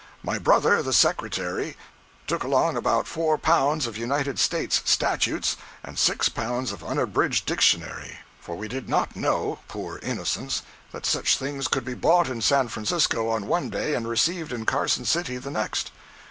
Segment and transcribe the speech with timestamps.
[0.23, 1.77] My brother, the Secretary,
[2.25, 8.17] took along about four pounds of United States statutes and six pounds of Unabridged Dictionary;
[8.39, 13.45] for we did not know—poor innocents—that such things could be bought in San Francisco on
[13.45, 15.91] one day and received in Carson City the next.